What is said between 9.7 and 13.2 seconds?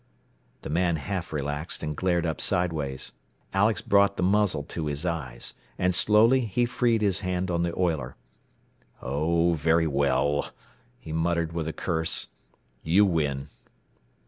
well," he muttered with a curse. "You